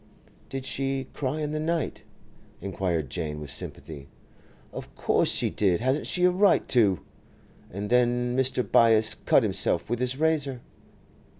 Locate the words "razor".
10.17-10.61